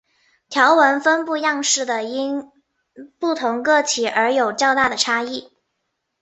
[0.49, 2.49] 条纹分布样式的因
[3.19, 5.51] 不同个体而有较大的差异。